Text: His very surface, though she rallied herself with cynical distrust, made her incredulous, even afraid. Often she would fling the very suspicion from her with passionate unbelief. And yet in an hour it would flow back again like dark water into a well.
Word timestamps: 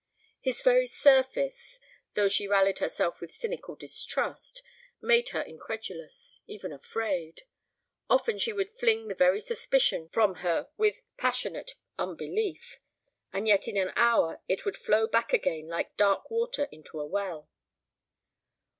His 0.39 0.63
very 0.63 0.87
surface, 0.87 1.79
though 2.15 2.27
she 2.27 2.47
rallied 2.47 2.79
herself 2.79 3.21
with 3.21 3.31
cynical 3.35 3.75
distrust, 3.75 4.63
made 4.99 5.29
her 5.29 5.41
incredulous, 5.43 6.41
even 6.47 6.73
afraid. 6.73 7.43
Often 8.09 8.39
she 8.39 8.51
would 8.51 8.71
fling 8.79 9.09
the 9.09 9.13
very 9.13 9.39
suspicion 9.39 10.09
from 10.09 10.37
her 10.41 10.69
with 10.75 11.01
passionate 11.17 11.75
unbelief. 11.99 12.79
And 13.31 13.47
yet 13.47 13.67
in 13.67 13.77
an 13.77 13.93
hour 13.95 14.41
it 14.47 14.65
would 14.65 14.75
flow 14.75 15.05
back 15.05 15.33
again 15.33 15.67
like 15.67 15.97
dark 15.97 16.31
water 16.31 16.67
into 16.71 16.99
a 16.99 17.05
well. 17.05 17.47